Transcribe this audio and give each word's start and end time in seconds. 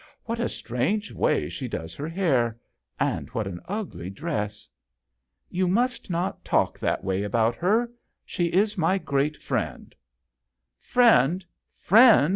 "What 0.25 0.39
a 0.39 0.49
strange 0.49 1.11
way 1.11 1.47
she 1.47 1.67
does 1.67 1.93
her 1.93 2.07
hair; 2.09 2.57
and 2.99 3.29
what 3.33 3.45
an 3.45 3.59
ugly 3.65 4.09
dress!"" 4.09 4.67
You 5.51 5.67
must 5.67 6.09
not 6.09 6.43
talk 6.43 6.79
that 6.79 7.03
way 7.03 7.21
about 7.21 7.53
her 7.57 7.91
she 8.25 8.45
is 8.45 8.79
my 8.79 8.97
great 8.97 9.37
friend."" 9.39 9.93
Friend! 10.93 11.45
friend 11.75 12.29